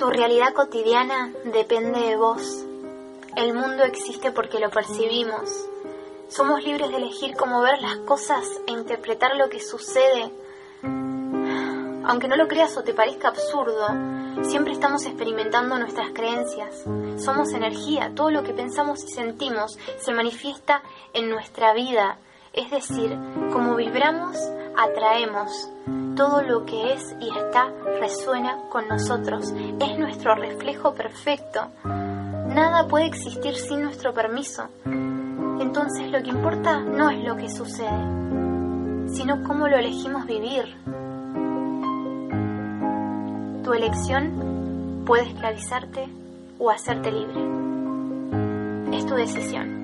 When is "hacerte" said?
46.68-47.12